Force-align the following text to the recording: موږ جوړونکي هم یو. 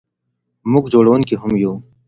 موږ 0.71 0.85
جوړونکي 0.93 1.35
هم 1.41 1.53
یو. 1.63 1.73